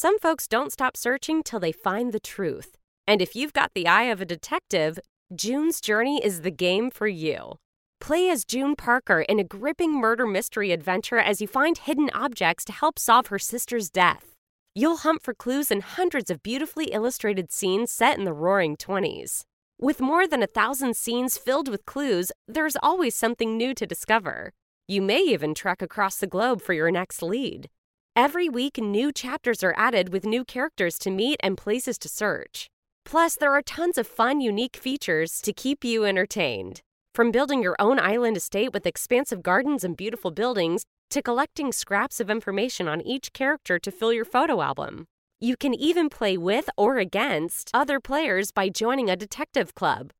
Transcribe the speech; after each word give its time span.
Some 0.00 0.20
folks 0.20 0.46
don't 0.46 0.70
stop 0.70 0.96
searching 0.96 1.42
till 1.42 1.58
they 1.58 1.72
find 1.72 2.12
the 2.12 2.20
truth. 2.20 2.76
And 3.08 3.20
if 3.20 3.34
you've 3.34 3.52
got 3.52 3.72
the 3.74 3.88
eye 3.88 4.04
of 4.04 4.20
a 4.20 4.24
detective, 4.24 5.00
June's 5.34 5.80
Journey 5.80 6.24
is 6.24 6.42
the 6.42 6.52
game 6.52 6.88
for 6.88 7.08
you. 7.08 7.54
Play 8.00 8.30
as 8.30 8.44
June 8.44 8.76
Parker 8.76 9.22
in 9.22 9.40
a 9.40 9.50
gripping 9.56 9.92
murder 9.92 10.24
mystery 10.24 10.70
adventure 10.70 11.18
as 11.18 11.40
you 11.40 11.48
find 11.48 11.78
hidden 11.78 12.10
objects 12.14 12.64
to 12.66 12.72
help 12.72 12.96
solve 12.96 13.26
her 13.26 13.40
sister's 13.40 13.90
death. 13.90 14.36
You'll 14.72 14.98
hunt 14.98 15.20
for 15.24 15.34
clues 15.34 15.68
in 15.68 15.80
hundreds 15.80 16.30
of 16.30 16.44
beautifully 16.44 16.92
illustrated 16.92 17.50
scenes 17.50 17.90
set 17.90 18.16
in 18.16 18.24
the 18.24 18.32
roaring 18.32 18.76
20s. 18.76 19.42
With 19.80 20.00
more 20.00 20.28
than 20.28 20.44
a 20.44 20.54
thousand 20.58 20.96
scenes 20.96 21.36
filled 21.36 21.68
with 21.68 21.86
clues, 21.86 22.30
there's 22.46 22.76
always 22.84 23.16
something 23.16 23.56
new 23.56 23.74
to 23.74 23.84
discover. 23.84 24.52
You 24.86 25.02
may 25.02 25.22
even 25.22 25.56
trek 25.56 25.82
across 25.82 26.18
the 26.18 26.28
globe 26.28 26.62
for 26.62 26.72
your 26.72 26.92
next 26.92 27.20
lead. 27.20 27.68
Every 28.20 28.48
week, 28.48 28.78
new 28.78 29.12
chapters 29.12 29.62
are 29.62 29.76
added 29.76 30.12
with 30.12 30.26
new 30.26 30.44
characters 30.44 30.98
to 30.98 31.08
meet 31.08 31.38
and 31.38 31.56
places 31.56 31.96
to 31.98 32.08
search. 32.08 32.66
Plus, 33.04 33.36
there 33.36 33.52
are 33.52 33.62
tons 33.62 33.96
of 33.96 34.08
fun, 34.08 34.40
unique 34.40 34.76
features 34.76 35.40
to 35.40 35.52
keep 35.52 35.84
you 35.84 36.04
entertained. 36.04 36.80
From 37.14 37.30
building 37.30 37.62
your 37.62 37.76
own 37.78 38.00
island 38.00 38.36
estate 38.36 38.72
with 38.72 38.86
expansive 38.86 39.40
gardens 39.40 39.84
and 39.84 39.96
beautiful 39.96 40.32
buildings, 40.32 40.82
to 41.10 41.22
collecting 41.22 41.70
scraps 41.70 42.18
of 42.18 42.28
information 42.28 42.88
on 42.88 43.00
each 43.02 43.32
character 43.32 43.78
to 43.78 43.92
fill 43.92 44.12
your 44.12 44.24
photo 44.24 44.62
album. 44.62 45.06
You 45.38 45.56
can 45.56 45.72
even 45.72 46.08
play 46.08 46.36
with 46.36 46.68
or 46.76 46.98
against 46.98 47.70
other 47.72 48.00
players 48.00 48.50
by 48.50 48.68
joining 48.68 49.08
a 49.08 49.14
detective 49.14 49.76
club. 49.76 50.10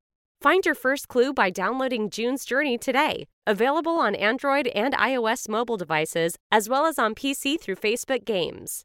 Find 0.40 0.64
your 0.64 0.76
first 0.76 1.08
clue 1.08 1.32
by 1.32 1.50
downloading 1.50 2.10
June's 2.10 2.44
Journey 2.44 2.78
today. 2.78 3.26
Available 3.44 3.98
on 3.98 4.14
Android 4.14 4.68
and 4.68 4.94
iOS 4.94 5.48
mobile 5.48 5.76
devices, 5.76 6.36
as 6.52 6.68
well 6.68 6.86
as 6.86 6.96
on 6.96 7.16
PC 7.16 7.60
through 7.60 7.74
Facebook 7.74 8.24
Games. 8.24 8.84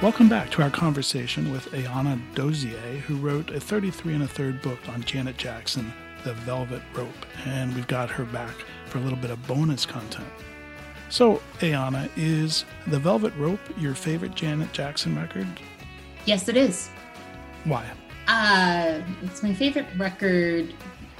Welcome 0.00 0.28
back 0.28 0.52
to 0.52 0.62
our 0.62 0.70
conversation 0.70 1.50
with 1.50 1.66
Ayanna 1.72 2.20
Dozier, 2.36 2.78
who 3.08 3.16
wrote 3.16 3.50
a 3.50 3.58
33 3.58 4.14
and 4.14 4.22
a 4.22 4.28
third 4.28 4.62
book 4.62 4.78
on 4.88 5.02
Janet 5.02 5.36
Jackson, 5.36 5.92
The 6.22 6.34
Velvet 6.34 6.82
Rope, 6.94 7.26
and 7.44 7.74
we've 7.74 7.88
got 7.88 8.08
her 8.10 8.24
back 8.26 8.54
for 8.90 8.98
a 8.98 9.00
little 9.00 9.18
bit 9.18 9.30
of 9.30 9.46
bonus 9.46 9.86
content. 9.86 10.26
So, 11.08 11.40
Ayanna, 11.60 12.08
is 12.16 12.64
The 12.86 12.98
Velvet 12.98 13.34
Rope 13.36 13.60
your 13.78 13.94
favorite 13.94 14.34
Janet 14.34 14.72
Jackson 14.72 15.16
record? 15.16 15.46
Yes, 16.24 16.48
it 16.48 16.56
is. 16.56 16.88
Why? 17.64 17.84
Uh, 18.28 19.00
it's 19.22 19.42
my 19.42 19.54
favorite 19.54 19.86
record 19.96 20.74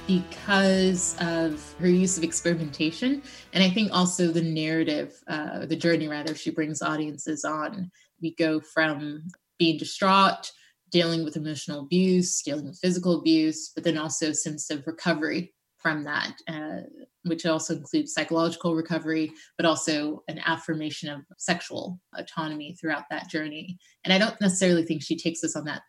because 0.06 1.16
of 1.20 1.75
her 1.78 1.88
use 1.88 2.19
of 2.19 2.25
experimentation. 2.25 3.22
And 3.53 3.62
I 3.62 3.70
think 3.70 3.92
also 3.92 4.28
the 4.28 4.42
narrative, 4.42 5.14
uh, 5.28 5.66
the 5.66 5.76
journey 5.76 6.08
rather, 6.08 6.34
she 6.34 6.50
brings 6.50 6.82
audiences 6.82 7.44
on 7.44 7.91
we 8.20 8.34
go 8.34 8.60
from 8.60 9.28
being 9.58 9.78
distraught, 9.78 10.50
dealing 10.91 11.25
with 11.25 11.37
emotional 11.37 11.81
abuse, 11.81 12.42
dealing 12.42 12.66
with 12.66 12.78
physical 12.78 13.19
abuse, 13.19 13.70
but 13.75 13.84
then 13.84 13.97
also 13.97 14.31
a 14.31 14.34
sense 14.34 14.70
of 14.70 14.87
recovery 14.87 15.52
from 15.82 16.04
that, 16.04 16.34
uh, 16.48 16.80
which 17.24 17.46
also 17.46 17.76
includes 17.76 18.12
psychological 18.12 18.74
recovery, 18.74 19.32
but 19.56 19.66
also 19.66 20.22
an 20.28 20.41
affirmation 20.44 21.08
of 21.08 21.22
sexual 21.38 22.00
autonomy 22.16 22.76
throughout 22.80 23.04
that 23.10 23.28
journey. 23.30 23.78
And 24.04 24.12
I 24.12 24.19
don't 24.19 24.40
necessarily 24.40 24.84
think 24.84 25.02
she 25.02 25.16
takes 25.16 25.42
us 25.44 25.56
on 25.56 25.64
that 25.64 25.82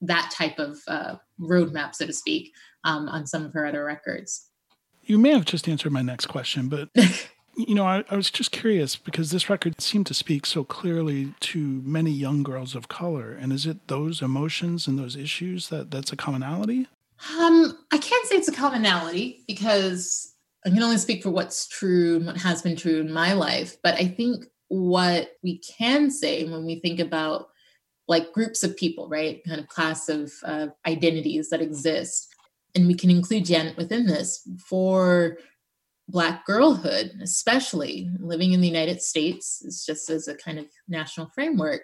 that 0.00 0.30
type 0.36 0.58
of 0.58 0.78
uh, 0.86 1.14
roadmap, 1.40 1.94
so 1.94 2.04
to 2.04 2.12
speak, 2.12 2.52
um, 2.84 3.08
on 3.08 3.26
some 3.26 3.44
of 3.44 3.54
her 3.54 3.64
other 3.64 3.84
records. 3.84 4.50
You 5.02 5.18
may 5.18 5.30
have 5.30 5.46
just 5.46 5.68
answered 5.68 5.92
my 5.92 6.02
next 6.02 6.26
question, 6.26 6.68
but 6.68 6.90
you 7.56 7.74
know, 7.74 7.86
I, 7.86 8.04
I, 8.10 8.16
was 8.16 8.30
just 8.30 8.52
curious 8.52 8.96
because 8.96 9.30
this 9.30 9.48
record 9.48 9.80
seemed 9.80 10.06
to 10.06 10.14
speak 10.14 10.46
so 10.46 10.64
clearly 10.64 11.34
to 11.40 11.58
many 11.84 12.10
young 12.10 12.42
girls 12.42 12.74
of 12.74 12.88
color. 12.88 13.32
And 13.32 13.52
is 13.52 13.66
it 13.66 13.88
those 13.88 14.20
emotions 14.20 14.86
and 14.86 14.98
those 14.98 15.16
issues 15.16 15.68
that 15.68 15.90
that's 15.90 16.12
a 16.12 16.16
commonality? 16.16 16.88
Um, 17.38 17.78
I 17.92 17.98
can't 17.98 18.26
say 18.26 18.36
it's 18.36 18.48
a 18.48 18.52
commonality 18.52 19.44
because 19.46 20.34
I 20.66 20.70
can 20.70 20.82
only 20.82 20.98
speak 20.98 21.22
for 21.22 21.30
what's 21.30 21.68
true 21.68 22.16
and 22.16 22.26
what 22.26 22.36
has 22.38 22.62
been 22.62 22.76
true 22.76 23.00
in 23.00 23.12
my 23.12 23.32
life. 23.32 23.76
But 23.82 23.94
I 23.94 24.06
think 24.08 24.46
what 24.68 25.32
we 25.42 25.58
can 25.58 26.10
say 26.10 26.44
when 26.44 26.64
we 26.64 26.80
think 26.80 27.00
about 27.00 27.48
like 28.08 28.32
groups 28.32 28.62
of 28.62 28.76
people, 28.76 29.08
right, 29.08 29.42
kind 29.46 29.60
of 29.60 29.68
class 29.68 30.08
of 30.08 30.32
uh, 30.44 30.68
identities 30.86 31.50
that 31.50 31.62
exist, 31.62 32.34
and 32.74 32.86
we 32.86 32.94
can 32.94 33.10
include 33.10 33.46
Janet 33.46 33.76
within 33.76 34.06
this 34.06 34.46
for 34.68 35.38
Black 36.08 36.44
girlhood, 36.44 37.12
especially 37.22 38.10
living 38.18 38.52
in 38.52 38.60
the 38.60 38.68
United 38.68 39.00
States, 39.00 39.62
is 39.62 39.84
just 39.86 40.10
as 40.10 40.28
a 40.28 40.34
kind 40.34 40.58
of 40.58 40.66
national 40.86 41.30
framework, 41.34 41.82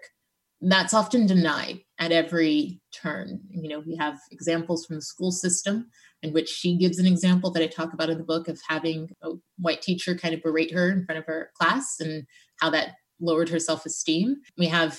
that's 0.60 0.94
often 0.94 1.26
denied 1.26 1.80
at 1.98 2.12
every 2.12 2.80
turn. 2.92 3.40
You 3.50 3.68
know, 3.68 3.80
we 3.80 3.96
have 3.96 4.18
examples 4.30 4.84
from 4.84 4.96
the 4.96 5.02
school 5.02 5.32
system 5.32 5.88
in 6.22 6.32
which 6.32 6.48
she 6.48 6.76
gives 6.76 6.98
an 6.98 7.06
example 7.06 7.50
that 7.50 7.62
I 7.62 7.66
talk 7.66 7.92
about 7.92 8.10
in 8.10 8.18
the 8.18 8.24
book 8.24 8.48
of 8.48 8.60
having 8.68 9.10
a 9.22 9.32
white 9.58 9.80
teacher 9.80 10.14
kind 10.14 10.34
of 10.34 10.42
berate 10.42 10.72
her 10.72 10.90
in 10.90 11.04
front 11.04 11.18
of 11.18 11.26
her 11.26 11.50
class 11.54 11.98
and 11.98 12.26
how 12.60 12.70
that 12.70 12.96
lowered 13.20 13.48
her 13.48 13.58
self 13.58 13.86
esteem. 13.86 14.36
We 14.58 14.66
have 14.66 14.98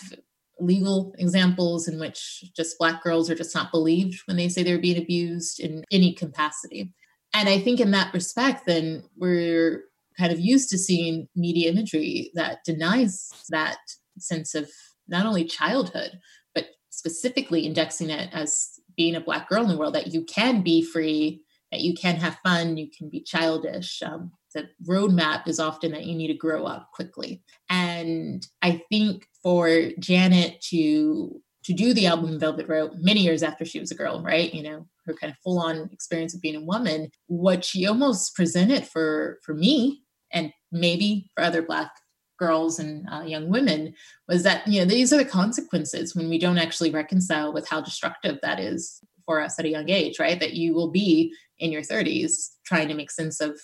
legal 0.60 1.14
examples 1.18 1.88
in 1.88 2.00
which 2.00 2.44
just 2.56 2.78
Black 2.78 3.04
girls 3.04 3.30
are 3.30 3.36
just 3.36 3.56
not 3.56 3.72
believed 3.72 4.22
when 4.26 4.38
they 4.38 4.50
say 4.50 4.64
they're 4.64 4.80
being 4.80 5.02
abused 5.02 5.60
in 5.60 5.84
any 5.92 6.14
capacity. 6.14 6.94
And 7.34 7.50
I 7.50 7.60
think 7.60 7.80
in 7.80 7.92
that 7.92 8.14
respect, 8.14 8.66
then 8.66 9.04
we're 9.18 9.84
kind 10.18 10.32
of 10.32 10.40
used 10.40 10.70
to 10.70 10.78
seeing 10.78 11.28
media 11.36 11.72
imagery 11.72 12.32
that 12.36 12.64
denies 12.66 13.32
that 13.50 13.78
sense 14.20 14.54
of 14.54 14.70
not 15.12 15.26
only 15.26 15.44
childhood, 15.44 16.20
but 16.56 16.66
specifically 16.90 17.66
indexing 17.66 18.10
it 18.10 18.30
as 18.34 18.80
being 18.96 19.16
a 19.16 19.22
Black 19.22 19.50
girl 19.50 19.64
in 19.64 19.70
the 19.70 19.78
world, 19.78 19.96
that 19.96 20.14
you 20.14 20.24
can 20.24 20.62
be 20.62 20.82
free, 20.82 21.44
that 21.72 21.82
you 21.82 21.94
can 21.94 22.16
have 22.16 22.40
fun, 22.44 22.78
you 22.78 22.90
can 22.96 23.10
be 23.10 23.22
childish. 23.22 24.02
Um, 24.02 24.32
the 24.54 24.70
roadmap 24.88 25.48
is 25.48 25.60
often 25.60 25.92
that 25.92 26.06
you 26.06 26.16
need 26.16 26.28
to 26.28 26.34
grow 26.34 26.66
up 26.66 26.92
quickly. 26.94 27.42
And 27.70 28.46
I 28.62 28.82
think 28.90 29.28
for 29.42 29.92
Janet 30.00 30.62
to 30.70 31.42
to 31.64 31.74
do 31.74 31.94
the 31.94 32.08
album 32.08 32.40
Velvet 32.40 32.68
Rope 32.68 32.94
many 32.96 33.20
years 33.20 33.44
after 33.44 33.66
she 33.66 33.80
was 33.80 33.92
a 33.92 33.96
girl, 33.96 34.24
right? 34.24 34.52
You 34.52 34.64
know, 34.64 34.88
her 35.06 35.14
kind 35.14 35.32
of 35.32 35.38
full 35.44 35.60
on 35.60 35.90
experience 35.92 36.34
of 36.34 36.42
being 36.42 36.56
a 36.56 36.66
woman, 36.66 37.12
what 37.28 37.64
she 37.64 37.86
almost 37.86 38.36
presented 38.36 38.88
for 38.88 39.40
for 39.44 39.54
me 39.54 40.02
and 40.34 40.52
maybe 40.72 41.30
for 41.36 41.44
other 41.44 41.62
black 41.62 41.92
girls 42.42 42.80
and 42.80 43.08
uh, 43.14 43.22
young 43.22 43.50
women 43.50 43.94
was 44.28 44.42
that 44.42 44.68
you 44.68 44.80
know 44.80 44.86
these 44.86 45.14
are 45.14 45.18
the 45.18 45.26
consequences 45.42 46.16
when 46.16 46.28
we 46.28 46.40
don't 46.40 46.58
actually 46.58 46.90
reconcile 46.90 47.54
with 47.54 47.70
how 47.70 47.80
destructive 47.80 48.40
that 48.42 48.60
is 48.60 49.00
for 49.26 49.40
us 49.40 49.60
at 49.60 49.66
a 49.66 49.70
young 49.70 49.90
age 49.90 50.20
right? 50.20 50.40
That 50.40 50.54
you 50.54 50.74
will 50.74 50.90
be 50.90 51.34
in 51.60 51.72
your 51.72 51.84
30s 51.84 52.50
trying 52.66 52.88
to 52.88 52.96
make 52.96 53.12
sense 53.12 53.40
of 53.40 53.60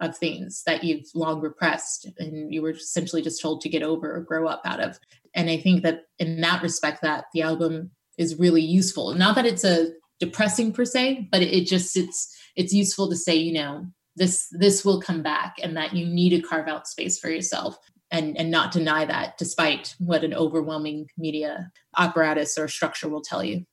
of 0.00 0.16
things 0.16 0.62
that 0.66 0.84
you've 0.84 1.08
long 1.14 1.40
repressed 1.40 2.08
and 2.18 2.52
you 2.52 2.62
were 2.62 2.70
essentially 2.70 3.22
just 3.22 3.40
told 3.40 3.60
to 3.60 3.68
get 3.68 3.82
over 3.82 4.14
or 4.14 4.20
grow 4.20 4.46
up 4.46 4.62
out 4.64 4.80
of. 4.80 4.98
And 5.34 5.48
i 5.48 5.56
think 5.56 5.82
that 5.84 6.02
in 6.18 6.40
that 6.40 6.62
respect 6.62 7.02
that 7.02 7.26
the 7.32 7.42
album 7.42 7.92
is 8.16 8.38
really 8.38 8.62
useful. 8.62 9.14
Not 9.14 9.36
that 9.36 9.46
it's 9.46 9.64
a 9.64 9.92
depressing 10.18 10.72
per 10.72 10.84
se 10.84 11.28
but 11.30 11.42
it 11.42 11.66
just 11.66 11.96
it's 11.96 12.20
it's 12.56 12.74
useful 12.74 13.08
to 13.08 13.16
say 13.16 13.36
you 13.36 13.52
know 13.52 13.86
this 14.16 14.48
this 14.50 14.84
will 14.84 15.00
come 15.00 15.22
back 15.22 15.56
and 15.62 15.76
that 15.76 15.94
you 15.94 16.04
need 16.04 16.30
to 16.30 16.42
carve 16.42 16.66
out 16.66 16.88
space 16.88 17.18
for 17.20 17.30
yourself 17.30 17.78
and 18.10 18.36
and 18.36 18.50
not 18.50 18.72
deny 18.72 19.04
that 19.04 19.36
despite 19.38 19.94
what 19.98 20.24
an 20.24 20.34
overwhelming 20.34 21.08
media 21.16 21.70
apparatus 21.96 22.58
or 22.58 22.68
structure 22.68 23.08
will 23.08 23.22
tell 23.22 23.44
you 23.44 23.64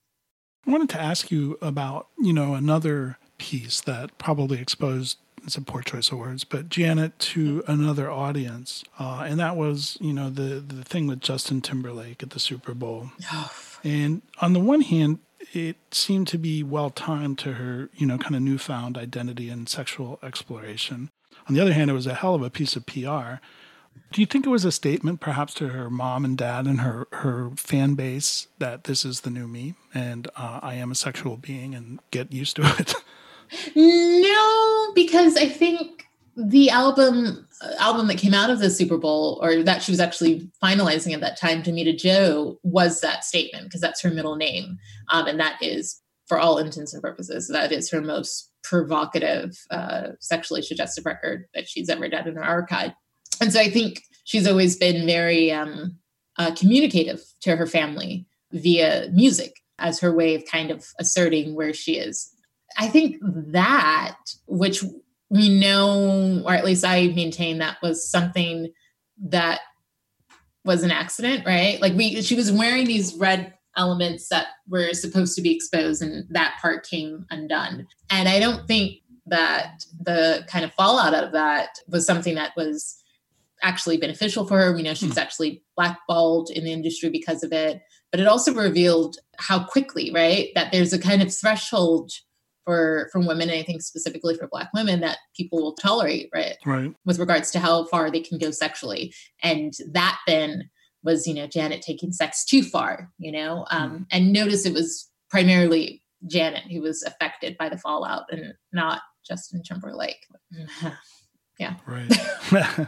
i 0.68 0.72
wanted 0.72 0.90
to 0.90 1.00
ask 1.00 1.32
you 1.32 1.58
about 1.62 2.08
you 2.20 2.34
know 2.34 2.54
another 2.54 3.18
piece 3.38 3.82
that 3.82 4.18
probably 4.18 4.60
exposed 4.60 5.18
it's 5.46 5.56
a 5.56 5.62
poor 5.62 5.82
choice 5.82 6.12
of 6.12 6.18
words, 6.18 6.44
but 6.44 6.70
Janet 6.70 7.18
to 7.20 7.64
another 7.68 8.10
audience, 8.10 8.84
uh, 8.98 9.26
and 9.28 9.40
that 9.40 9.56
was 9.56 9.98
you 10.02 10.12
know 10.12 10.30
the 10.30 10.60
the 10.60 10.84
thing 10.84 11.08
with 11.08 11.22
Justin 11.22 11.62
Timberlake 11.62 12.24
at 12.24 12.32
the 12.32 12.40
Super 12.40 12.74
Bowl. 12.74 13.12
Oh. 13.32 13.52
And 13.84 14.24
on 14.42 14.54
the 14.54 14.60
one 14.60 14.82
hand, 14.82 15.20
it 15.54 15.78
seemed 15.92 16.28
to 16.30 16.40
be 16.40 16.64
well 16.64 16.90
timed 16.90 17.38
to 17.40 17.54
her, 17.54 17.90
you 17.96 18.08
know, 18.08 18.18
kind 18.18 18.36
of 18.36 18.42
newfound 18.42 18.98
identity 18.98 19.50
and 19.50 19.70
sexual 19.70 20.20
exploration. 20.24 21.10
On 21.48 21.54
the 21.54 21.62
other 21.62 21.74
hand, 21.74 21.92
it 21.92 21.94
was 21.94 22.08
a 22.08 22.16
hell 22.16 22.34
of 22.34 22.42
a 22.42 22.50
piece 22.50 22.76
of 22.76 22.88
PR. 22.88 23.36
Do 24.12 24.22
you 24.22 24.28
think 24.28 24.46
it 24.46 24.50
was 24.50 24.64
a 24.64 24.72
statement, 24.72 25.20
perhaps, 25.20 25.54
to 25.56 25.70
her 25.70 25.90
mom 25.90 26.24
and 26.24 26.38
dad 26.38 26.68
and 26.68 26.82
her 26.82 27.08
her 27.12 27.52
fan 27.58 27.96
base 27.96 28.48
that 28.60 28.86
this 28.86 29.04
is 29.04 29.22
the 29.22 29.30
new 29.30 29.48
me 29.48 29.76
and 29.94 30.28
uh, 30.38 30.60
I 30.62 30.76
am 30.76 30.92
a 30.92 30.96
sexual 30.96 31.38
being 31.38 31.76
and 31.76 32.00
get 32.12 32.32
used 32.32 32.56
to 32.58 32.62
it? 32.80 32.94
No, 33.76 34.94
because 34.94 35.36
I 35.38 35.48
think 35.50 36.06
the 36.38 36.70
album 36.70 37.48
album 37.80 38.08
that 38.08 38.18
came 38.18 38.34
out 38.34 38.50
of 38.50 38.60
the 38.60 38.70
Super 38.70 38.98
Bowl, 38.98 39.40
or 39.42 39.64
that 39.64 39.82
she 39.82 39.92
was 39.92 40.00
actually 40.00 40.50
finalizing 40.64 41.14
at 41.14 41.22
that 41.22 41.40
time, 41.40 41.64
Damita 41.64 41.98
Jo, 41.98 42.60
was 42.64 43.02
that 43.02 43.24
statement 43.24 43.66
because 43.66 43.82
that's 43.82 44.02
her 44.02 44.12
middle 44.12 44.36
name, 44.36 44.78
um, 45.10 45.28
and 45.28 45.40
that 45.40 45.58
is, 45.62 46.02
for 46.28 46.38
all 46.38 46.58
intents 46.58 46.94
and 46.94 47.02
purposes, 47.02 47.48
that 47.48 47.72
is 47.72 47.90
her 47.92 48.02
most 48.02 48.52
provocative, 48.64 49.58
uh, 49.72 50.10
sexually 50.20 50.62
suggestive 50.62 51.06
record 51.06 51.46
that 51.54 51.68
she's 51.68 51.90
ever 51.90 52.10
done 52.10 52.28
in 52.28 52.36
her 52.36 52.44
archive. 52.44 52.92
And 53.42 53.52
so 53.52 53.60
I 53.60 53.70
think 53.70 54.04
she's 54.24 54.48
always 54.48 54.76
been 54.78 55.06
very 55.06 55.52
um, 55.52 55.98
uh, 56.38 56.54
communicative 56.56 57.22
to 57.42 57.56
her 57.56 57.68
family 57.68 58.26
via 58.52 59.10
music 59.12 59.62
as 59.80 60.00
her 60.00 60.14
way 60.14 60.36
of 60.36 60.46
kind 60.46 60.72
of 60.72 60.88
asserting 61.00 61.56
where 61.56 61.74
she 61.74 61.98
is 61.98 62.36
I 62.78 62.88
think 62.88 63.18
that, 63.22 64.18
which 64.48 64.84
we 65.30 65.50
know, 65.50 66.44
or 66.46 66.54
at 66.54 66.66
least 66.66 66.86
I 66.86 67.08
maintain 67.08 67.60
that 67.60 67.78
was 67.82 68.10
something 68.10 68.72
that 69.30 69.62
was 70.64 70.84
an 70.84 70.92
accident, 70.92 71.46
right? 71.46 71.80
Like 71.82 71.94
we, 71.94 72.22
she 72.22 72.36
was 72.36 72.52
wearing 72.52 72.86
these 72.86 73.16
red 73.16 73.54
elements 73.78 74.30
that 74.30 74.48
were 74.68 74.94
supposed 74.94 75.36
to 75.36 75.42
be 75.42 75.56
exposed, 75.56 76.02
and 76.02 76.26
that 76.30 76.58
part 76.62 76.86
came 76.86 77.26
undone. 77.30 77.88
And 78.10 78.28
I 78.28 78.40
don't 78.40 78.68
think 78.68 79.00
that 79.28 79.84
the 80.00 80.46
kind 80.48 80.66
of 80.66 80.74
fallout 80.74 81.14
of 81.14 81.32
that 81.32 81.70
was 81.88 82.06
something 82.06 82.36
that 82.36 82.54
was 82.56 83.02
actually 83.66 83.98
beneficial 83.98 84.48
for 84.48 84.58
her. 84.60 84.74
We 84.74 84.84
know 84.84 84.94
she 84.94 85.08
was 85.08 85.16
hmm. 85.16 85.20
actually 85.20 85.64
blackballed 85.76 86.52
in 86.52 86.64
the 86.64 86.72
industry 86.72 87.10
because 87.10 87.44
of 87.44 87.52
it, 87.52 87.82
but 88.12 88.22
it 88.22 88.28
also 88.28 88.54
revealed 88.54 89.18
how 89.38 89.66
quickly, 89.66 90.12
right, 90.14 90.50
that 90.56 90.72
there's 90.72 90.94
a 90.94 91.00
kind 91.00 91.22
of 91.22 91.36
threshold 91.36 92.12
for 92.64 93.10
from 93.12 93.28
women 93.28 93.50
and 93.50 93.60
i 93.60 93.64
think 93.64 93.80
specifically 93.82 94.36
for 94.36 94.48
black 94.48 94.70
women 94.74 95.00
that 95.00 95.20
people 95.38 95.62
will 95.62 95.76
tolerate 95.76 96.30
right 96.34 96.56
right 96.66 96.94
with 97.06 97.20
regards 97.20 97.52
to 97.52 97.60
how 97.60 97.86
far 97.86 98.10
they 98.10 98.20
can 98.20 98.40
go 98.40 98.50
sexually 98.50 99.14
and 99.44 99.74
that 99.92 100.18
then 100.26 100.68
was 101.04 101.28
you 101.28 101.34
know 101.36 101.46
janet 101.46 101.84
taking 101.84 102.12
sex 102.12 102.44
too 102.44 102.64
far 102.64 103.12
you 103.20 103.32
know 103.32 103.66
um, 103.70 103.92
mm. 103.92 104.06
and 104.12 104.34
notice 104.34 104.66
it 104.66 104.74
was 104.74 105.08
primarily 105.30 106.02
janet 106.26 106.64
who 106.72 106.82
was 106.82 107.04
affected 107.04 107.56
by 107.58 107.70
the 107.70 107.78
fallout 107.78 108.24
and 108.32 108.56
not 108.74 109.02
justin 109.28 109.62
timberlake 109.62 110.26
yeah 111.60 111.76
right 111.86 112.12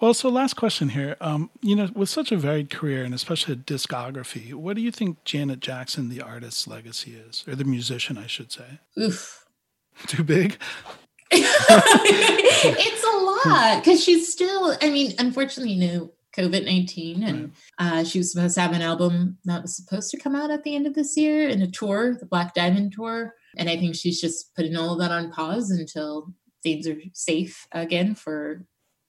Well, 0.00 0.12
so 0.12 0.28
last 0.28 0.54
question 0.54 0.90
here. 0.90 1.16
Um, 1.20 1.50
you 1.60 1.76
know, 1.76 1.88
with 1.94 2.08
such 2.08 2.32
a 2.32 2.36
varied 2.36 2.70
career 2.70 3.04
and 3.04 3.14
especially 3.14 3.54
a 3.54 3.56
discography, 3.56 4.52
what 4.52 4.76
do 4.76 4.82
you 4.82 4.90
think 4.90 5.24
Janet 5.24 5.60
Jackson, 5.60 6.08
the 6.08 6.20
artist's 6.20 6.66
legacy 6.66 7.14
is, 7.14 7.44
or 7.46 7.54
the 7.54 7.64
musician, 7.64 8.18
I 8.18 8.26
should 8.26 8.52
say? 8.52 8.80
Oof. 8.98 9.46
Too 10.06 10.24
big? 10.24 10.58
it's 11.30 13.04
a 13.04 13.48
lot 13.48 13.82
because 13.82 14.02
she's 14.02 14.30
still, 14.30 14.76
I 14.82 14.90
mean, 14.90 15.14
unfortunately, 15.18 15.74
you 15.74 15.86
know, 15.86 16.12
COVID 16.36 16.64
19, 16.64 17.22
and 17.22 17.52
uh, 17.78 18.02
she 18.04 18.18
was 18.18 18.32
supposed 18.32 18.56
to 18.56 18.60
have 18.60 18.72
an 18.72 18.82
album 18.82 19.38
that 19.44 19.62
was 19.62 19.76
supposed 19.76 20.10
to 20.10 20.18
come 20.18 20.34
out 20.34 20.50
at 20.50 20.64
the 20.64 20.74
end 20.74 20.86
of 20.86 20.94
this 20.94 21.16
year 21.16 21.48
in 21.48 21.62
a 21.62 21.70
tour, 21.70 22.16
the 22.18 22.26
Black 22.26 22.54
Diamond 22.54 22.92
Tour. 22.92 23.34
And 23.56 23.70
I 23.70 23.76
think 23.76 23.94
she's 23.94 24.20
just 24.20 24.54
putting 24.56 24.76
all 24.76 24.94
of 24.94 24.98
that 24.98 25.12
on 25.12 25.30
pause 25.30 25.70
until 25.70 26.34
things 26.62 26.88
are 26.88 26.96
safe 27.12 27.68
again 27.72 28.16
for 28.16 28.64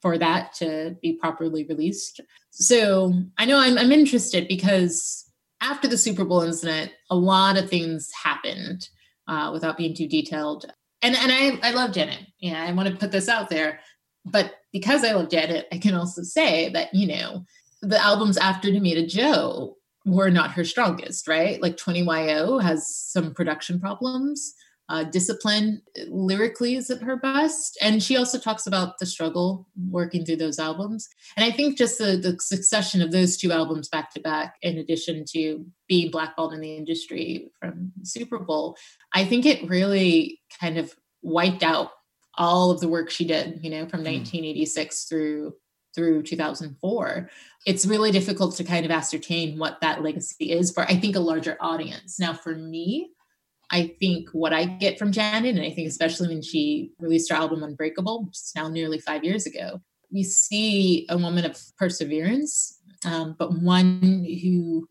for 0.06 0.19
that 0.19 0.54
to 0.54 0.96
be 1.02 1.13
properly 1.13 1.66
released. 1.66 2.22
So 2.52 3.12
I 3.40 3.46
know 3.46 3.57
I'm, 3.57 3.75
I'm 3.75 3.92
interested 3.92 4.48
because 4.48 5.28
after 5.62 5.88
the 5.88 5.98
Super 5.98 6.24
Bowl 6.24 6.42
incident, 6.42 6.92
a 7.10 7.16
lot 7.16 7.57
of 7.57 7.72
things 7.72 8.12
happened 8.24 8.88
uh, 9.28 9.50
without 9.52 9.78
being 9.78 9.96
too 9.96 10.07
detailed. 10.07 10.72
And 11.02 11.16
and 11.16 11.31
I, 11.31 11.69
I 11.69 11.72
love 11.72 11.92
Janet. 11.92 12.19
Yeah, 12.38 12.63
I 12.63 12.72
want 12.74 12.88
to 12.88 12.96
put 12.96 13.12
this 13.12 13.28
out 13.28 13.50
there. 13.50 13.80
But 14.24 14.54
because 14.72 15.04
I 15.04 15.13
love 15.13 15.31
Janet, 15.31 15.66
I 15.72 15.80
can 15.80 15.96
also 15.96 16.22
say 16.22 16.69
that, 16.69 16.94
you 16.94 17.07
know, 17.07 17.44
the 17.81 18.00
albums 18.00 18.38
after 18.38 18.68
Damita 18.68 19.10
Jo 19.10 19.75
were 20.06 20.30
not 20.30 20.52
her 20.52 20.66
strongest, 20.66 21.28
right? 21.28 21.60
Like 21.63 21.78
20YO 21.78 22.62
has 22.62 22.88
some 22.88 23.34
production 23.34 23.80
problems 23.80 24.54
uh, 24.89 25.03
discipline 25.03 25.81
lyrically 26.09 26.75
is 26.75 26.89
at 26.89 27.01
her 27.01 27.15
best. 27.15 27.77
And 27.81 28.04
she 28.04 28.18
also 28.18 28.37
talks 28.37 28.68
about 28.68 28.99
the 28.99 29.06
struggle 29.06 29.68
working 29.89 30.25
through 30.25 30.37
those 30.37 30.59
albums. 30.59 31.09
And 31.35 31.45
i 31.45 31.51
think 31.51 31.77
just 31.77 31.97
the, 31.97 32.18
the 32.18 32.37
succession 32.39 33.01
of 33.01 33.11
those 33.11 33.37
two 33.37 33.51
albums 33.51 33.87
back 33.87 34.11
to 34.11 34.19
back 34.19 34.56
in 34.61 34.77
addition 34.77 35.25
to 35.30 35.65
being 35.87 36.11
blackballed 36.11 36.54
in 36.54 36.61
the 36.61 36.75
industry 36.75 37.51
from 37.59 37.92
super 38.04 38.39
bowl 38.39 38.77
i 39.13 39.23
think 39.25 39.45
it 39.45 39.68
really 39.69 40.39
kind 40.59 40.77
of 40.77 40.94
wiped 41.21 41.63
out 41.63 41.92
all 42.37 42.71
of 42.71 42.80
the 42.80 42.87
work 42.87 43.09
she 43.09 43.25
did 43.25 43.59
you 43.63 43.69
know 43.69 43.87
from 43.87 44.04
1986 44.04 45.07
hmm. 45.09 45.15
through 45.15 45.54
through 45.95 46.23
2004 46.23 47.30
it's 47.65 47.85
really 47.85 48.11
difficult 48.11 48.56
to 48.56 48.63
kind 48.63 48.85
of 48.85 48.92
ascertain 48.92 49.57
what 49.57 49.80
that 49.81 50.04
legacy 50.04 50.51
is 50.51 50.71
for 50.71 50.83
i 50.83 50.95
think 50.95 51.15
a 51.15 51.19
larger 51.19 51.57
audience. 51.59 52.19
Now 52.19 52.33
for 52.33 52.56
me 52.56 53.11
I 53.72 53.95
think 54.00 54.30
what 54.31 54.54
I 54.54 54.66
get 54.66 55.00
from 55.00 55.12
Janet, 55.12 55.56
and 55.56 55.66
I 55.66 55.72
think 55.72 55.88
especially 55.88 56.30
when 56.30 56.42
she 56.42 56.92
released 57.00 57.31
her 57.31 57.36
album 57.36 57.64
Unbreakable, 57.64 58.26
which 58.26 58.36
is 58.36 58.52
now 58.56 58.68
nearly 58.68 59.00
five 59.00 59.24
years 59.24 59.45
ago, 59.45 59.81
we 60.12 60.24
see 60.24 61.06
a 61.10 61.18
woman 61.18 61.45
of 61.45 61.60
perseverance, 61.78 62.80
um, 63.06 63.36
but 63.38 63.60
one 63.60 64.26
who 64.44 64.88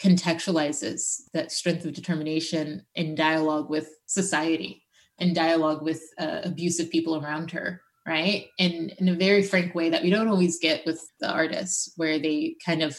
contextualizes 0.00 1.22
that 1.32 1.52
strength 1.52 1.84
of 1.84 1.92
determination 1.92 2.84
in 2.94 3.14
dialogue 3.14 3.70
with 3.70 3.88
society 4.06 4.82
and 5.18 5.34
dialogue 5.34 5.82
with 5.82 6.02
uh, 6.18 6.40
abusive 6.44 6.90
people 6.90 7.16
around 7.22 7.50
her 7.50 7.80
right? 8.06 8.48
And 8.58 8.92
in 8.98 9.08
a 9.08 9.14
very 9.14 9.42
frank 9.42 9.74
way 9.74 9.90
that 9.90 10.02
we 10.02 10.10
don't 10.10 10.28
always 10.28 10.58
get 10.58 10.84
with 10.84 11.02
the 11.20 11.30
artists 11.30 11.92
where 11.96 12.18
they 12.18 12.56
kind 12.64 12.82
of 12.82 12.98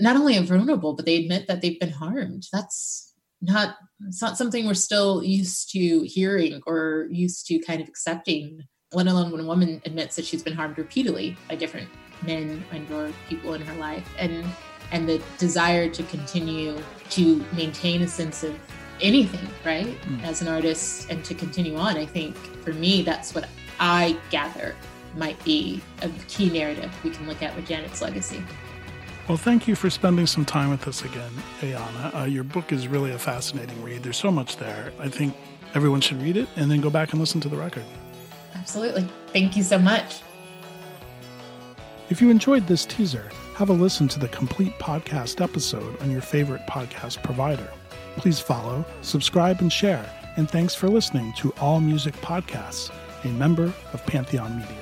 not 0.00 0.16
only 0.16 0.36
are 0.36 0.42
vulnerable 0.42 0.94
but 0.94 1.04
they 1.04 1.16
admit 1.16 1.46
that 1.46 1.60
they've 1.60 1.78
been 1.78 1.90
harmed. 1.90 2.44
That's 2.52 3.11
not 3.42 3.76
it's 4.06 4.22
not 4.22 4.38
something 4.38 4.66
we're 4.66 4.74
still 4.74 5.22
used 5.22 5.70
to 5.70 6.02
hearing 6.02 6.60
or 6.66 7.08
used 7.10 7.46
to 7.46 7.58
kind 7.58 7.82
of 7.82 7.88
accepting 7.88 8.62
let 8.94 9.06
alone 9.06 9.30
when 9.30 9.40
a 9.40 9.46
woman 9.46 9.82
admits 9.84 10.16
that 10.16 10.24
she's 10.24 10.42
been 10.42 10.52
harmed 10.52 10.78
repeatedly 10.78 11.36
by 11.48 11.54
different 11.54 11.88
men 12.24 12.64
and 12.70 12.90
or 12.92 13.12
people 13.28 13.54
in 13.54 13.62
her 13.62 13.74
life 13.76 14.08
and 14.18 14.44
and 14.92 15.08
the 15.08 15.20
desire 15.38 15.88
to 15.88 16.02
continue 16.04 16.78
to 17.10 17.44
maintain 17.54 18.02
a 18.02 18.08
sense 18.08 18.44
of 18.44 18.54
anything 19.00 19.48
right 19.64 20.00
mm. 20.02 20.22
as 20.22 20.40
an 20.42 20.48
artist 20.48 21.10
and 21.10 21.24
to 21.24 21.34
continue 21.34 21.76
on 21.76 21.96
i 21.96 22.06
think 22.06 22.36
for 22.62 22.72
me 22.72 23.02
that's 23.02 23.34
what 23.34 23.48
i 23.80 24.16
gather 24.30 24.76
might 25.16 25.42
be 25.44 25.82
a 26.02 26.08
key 26.28 26.48
narrative 26.50 26.90
we 27.02 27.10
can 27.10 27.26
look 27.26 27.42
at 27.42 27.54
with 27.56 27.66
janet's 27.66 28.00
legacy 28.00 28.42
Well, 29.32 29.38
thank 29.38 29.66
you 29.66 29.74
for 29.74 29.88
spending 29.88 30.26
some 30.26 30.44
time 30.44 30.68
with 30.68 30.86
us 30.86 31.06
again, 31.06 31.32
Ayanna. 31.62 32.14
Uh, 32.14 32.24
your 32.24 32.44
book 32.44 32.70
is 32.70 32.86
really 32.86 33.12
a 33.12 33.18
fascinating 33.18 33.82
read. 33.82 34.02
There's 34.02 34.18
so 34.18 34.30
much 34.30 34.58
there. 34.58 34.92
I 34.98 35.08
think 35.08 35.34
everyone 35.72 36.02
should 36.02 36.20
read 36.20 36.36
it 36.36 36.50
and 36.56 36.70
then 36.70 36.82
go 36.82 36.90
back 36.90 37.12
and 37.12 37.18
listen 37.18 37.40
to 37.40 37.48
the 37.48 37.56
record. 37.56 37.84
Absolutely. 38.54 39.08
Thank 39.28 39.56
you 39.56 39.62
so 39.62 39.78
much. 39.78 40.20
If 42.10 42.20
you 42.20 42.28
enjoyed 42.28 42.66
this 42.66 42.84
teaser, 42.84 43.30
have 43.54 43.70
a 43.70 43.72
listen 43.72 44.06
to 44.08 44.20
the 44.20 44.28
complete 44.28 44.78
podcast 44.78 45.40
episode 45.40 45.98
on 46.02 46.10
your 46.10 46.20
favorite 46.20 46.66
podcast 46.68 47.22
provider. 47.22 47.72
Please 48.18 48.38
follow, 48.38 48.84
subscribe, 49.00 49.62
and 49.62 49.72
share. 49.72 50.04
And 50.36 50.46
thanks 50.50 50.74
for 50.74 50.90
listening 50.90 51.32
to 51.38 51.54
All 51.58 51.80
Music 51.80 52.14
Podcasts, 52.16 52.90
a 53.24 53.28
member 53.28 53.72
of 53.94 54.04
Pantheon 54.04 54.58
Media. 54.58 54.81